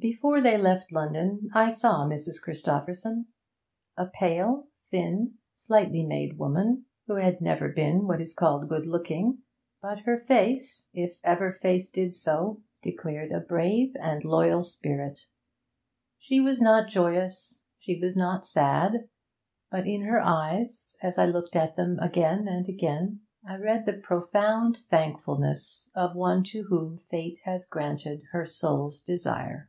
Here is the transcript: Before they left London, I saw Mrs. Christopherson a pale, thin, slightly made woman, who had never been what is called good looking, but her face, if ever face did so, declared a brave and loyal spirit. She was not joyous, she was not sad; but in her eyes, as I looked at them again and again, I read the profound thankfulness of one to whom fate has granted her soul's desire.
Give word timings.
Before 0.00 0.40
they 0.40 0.56
left 0.56 0.92
London, 0.92 1.50
I 1.52 1.70
saw 1.72 2.06
Mrs. 2.06 2.40
Christopherson 2.40 3.26
a 3.96 4.06
pale, 4.06 4.68
thin, 4.88 5.34
slightly 5.56 6.04
made 6.06 6.38
woman, 6.38 6.84
who 7.08 7.16
had 7.16 7.40
never 7.40 7.68
been 7.70 8.06
what 8.06 8.20
is 8.20 8.32
called 8.32 8.68
good 8.68 8.86
looking, 8.86 9.38
but 9.82 9.98
her 10.02 10.16
face, 10.16 10.86
if 10.94 11.18
ever 11.24 11.50
face 11.50 11.90
did 11.90 12.14
so, 12.14 12.62
declared 12.80 13.32
a 13.32 13.40
brave 13.40 13.96
and 14.00 14.24
loyal 14.24 14.62
spirit. 14.62 15.26
She 16.16 16.38
was 16.38 16.62
not 16.62 16.86
joyous, 16.88 17.64
she 17.80 17.98
was 17.98 18.14
not 18.14 18.46
sad; 18.46 19.08
but 19.68 19.88
in 19.88 20.02
her 20.02 20.20
eyes, 20.20 20.96
as 21.02 21.18
I 21.18 21.26
looked 21.26 21.56
at 21.56 21.74
them 21.74 21.98
again 21.98 22.46
and 22.46 22.68
again, 22.68 23.22
I 23.44 23.56
read 23.58 23.84
the 23.84 23.98
profound 23.98 24.76
thankfulness 24.76 25.90
of 25.96 26.14
one 26.14 26.44
to 26.44 26.62
whom 26.68 26.98
fate 26.98 27.40
has 27.42 27.64
granted 27.64 28.22
her 28.30 28.46
soul's 28.46 29.00
desire. 29.00 29.68